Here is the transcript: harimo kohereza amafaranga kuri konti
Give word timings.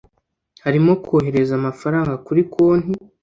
harimo 0.63 0.91
kohereza 1.03 1.53
amafaranga 1.59 2.13
kuri 2.25 2.41
konti 2.53 2.93